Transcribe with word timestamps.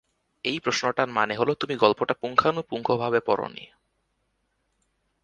এই 0.45 0.59
প্রশ্নটার 0.59 1.07
মানে 1.07 1.33
হলো, 1.35 1.53
তুমি 1.53 1.75
গল্পটা 1.75 2.13
পুঙ্খানুপুঙ্খভাবে 2.13 3.19
পড়োনি। 3.19 3.65